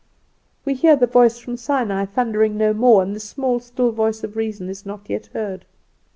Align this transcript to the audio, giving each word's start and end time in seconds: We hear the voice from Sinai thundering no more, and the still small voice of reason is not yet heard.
We 0.65 0.73
hear 0.73 0.95
the 0.95 1.05
voice 1.05 1.37
from 1.37 1.57
Sinai 1.57 2.05
thundering 2.05 2.57
no 2.57 2.73
more, 2.73 3.03
and 3.03 3.15
the 3.15 3.19
still 3.19 3.59
small 3.59 3.91
voice 3.91 4.23
of 4.23 4.35
reason 4.35 4.67
is 4.67 4.83
not 4.83 5.07
yet 5.07 5.27
heard. 5.27 5.63